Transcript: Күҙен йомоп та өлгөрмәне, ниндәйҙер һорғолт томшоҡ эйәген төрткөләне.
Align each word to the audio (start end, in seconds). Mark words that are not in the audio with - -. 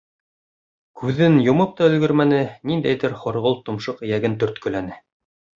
Күҙен 1.01 1.35
йомоп 1.41 1.75
та 1.81 1.89
өлгөрмәне, 1.91 2.41
ниндәйҙер 2.71 3.15
һорғолт 3.27 3.63
томшоҡ 3.69 4.05
эйәген 4.09 4.43
төрткөләне. 4.45 4.99